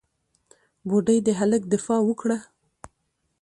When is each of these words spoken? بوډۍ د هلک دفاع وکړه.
بوډۍ 0.87 1.17
د 1.23 1.29
هلک 1.39 1.61
دفاع 1.73 1.99
وکړه. 2.05 2.37